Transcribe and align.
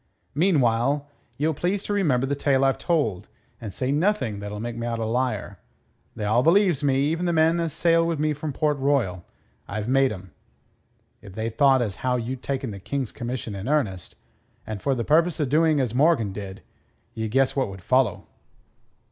"Meanwhile 0.33 1.07
ye'll 1.37 1.53
please 1.53 1.83
to 1.83 1.93
remember 1.93 2.25
the 2.25 2.33
tale 2.33 2.65
I've 2.65 2.79
told, 2.79 3.29
and 3.61 3.71
say 3.71 3.91
nothing 3.91 4.39
that'll 4.39 4.59
make 4.59 4.75
me 4.75 4.87
out 4.87 4.97
a 4.97 5.05
liar. 5.05 5.59
They 6.15 6.25
all 6.25 6.41
believes 6.41 6.83
me, 6.83 7.01
even 7.03 7.27
the 7.27 7.31
men 7.33 7.59
as 7.59 7.71
sailed 7.71 8.07
wi' 8.07 8.15
me 8.15 8.33
from 8.33 8.51
Port 8.51 8.79
Royal. 8.79 9.23
I've 9.67 9.87
made 9.87 10.11
'em. 10.11 10.31
If 11.21 11.35
they 11.35 11.51
thought 11.51 11.83
as 11.83 11.97
how 11.97 12.15
you'd 12.15 12.41
taken 12.41 12.71
the 12.71 12.79
King's 12.79 13.11
commission 13.11 13.53
in 13.53 13.67
earnest, 13.69 14.15
and 14.65 14.81
for 14.81 14.95
the 14.95 15.03
purpose 15.05 15.39
o' 15.39 15.45
doing 15.45 15.79
as 15.79 15.93
Morgan 15.93 16.33
did, 16.33 16.63
ye 17.13 17.27
guess 17.27 17.55
what 17.55 17.69
would 17.69 17.83
follow." 17.83 18.25